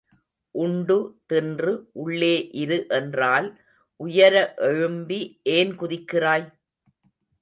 [0.55, 0.95] உண்டு
[1.25, 3.47] தின்று உள்ளே இரு என்றால்
[3.99, 4.35] உயர
[4.69, 5.19] எழும்பி
[5.49, 6.47] ஏன் குதிக்கிறாய்?